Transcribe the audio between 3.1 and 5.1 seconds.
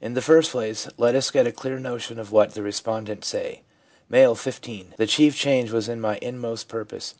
say. M., 15.' The